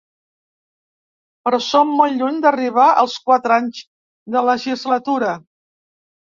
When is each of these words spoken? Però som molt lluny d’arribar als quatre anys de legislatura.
Però 1.47 1.59
som 1.65 1.91
molt 1.99 2.17
lluny 2.23 2.41
d’arribar 2.47 2.87
als 3.03 3.19
quatre 3.29 3.61
anys 3.61 3.85
de 4.39 4.45
legislatura. 4.51 5.39